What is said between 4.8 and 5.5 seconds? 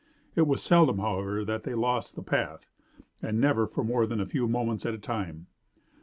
at a time.